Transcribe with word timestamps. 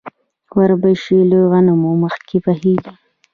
وربشې 0.57 1.19
له 1.31 1.39
غنمو 1.51 1.91
مخکې 2.03 2.37
پخیږي. 2.45 2.91